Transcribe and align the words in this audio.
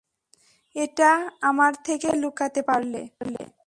এটা 0.75 1.09
আমার 1.41 1.73
থেকে 1.85 2.07
কীভাবে 2.07 2.21
লুকাতে 2.23 2.61
পারলে? 2.69 3.01